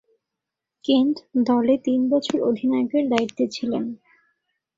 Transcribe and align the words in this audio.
Kent 0.85 1.15
দলে 1.43 1.75
তিন 1.85 2.01
বছর 2.09 2.37
অধিনায়কের 2.41 3.03
দায়িত্বে 3.09 3.45
ছিলেন। 3.47 3.83